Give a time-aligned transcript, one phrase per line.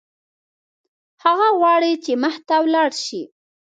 [1.23, 3.21] هغه غواړي چې مخته ولاړ شي.